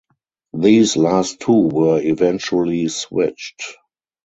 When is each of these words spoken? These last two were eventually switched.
These 0.55 0.97
last 0.97 1.41
two 1.41 1.67
were 1.67 2.01
eventually 2.01 2.87
switched. 2.87 3.61